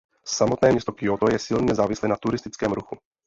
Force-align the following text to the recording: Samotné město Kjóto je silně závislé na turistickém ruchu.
Samotné 0.25 0.71
město 0.71 0.91
Kjóto 0.91 1.27
je 1.31 1.39
silně 1.39 1.75
závislé 1.75 2.09
na 2.09 2.15
turistickém 2.15 2.71
ruchu. 2.71 2.97